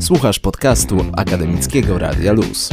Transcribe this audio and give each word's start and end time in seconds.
Słuchasz 0.00 0.38
podcastu 0.38 1.04
Akademickiego 1.16 1.98
Radia 1.98 2.32
Luz. 2.32 2.70